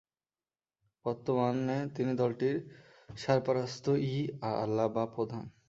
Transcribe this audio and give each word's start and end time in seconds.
বর্তমানে 1.05 1.77
তিনি 1.95 2.11
দলটির 2.13 2.55
"সারপারাস্ত-ই-আ'লা" 3.17 4.85
বা 4.87 5.03
প্রধান। 5.15 5.43